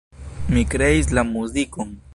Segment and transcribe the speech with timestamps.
[0.55, 1.95] Mi kreis la muzikon.